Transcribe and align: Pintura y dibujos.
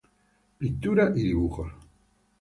Pintura 0.57 1.13
y 1.15 1.21
dibujos. 1.21 1.71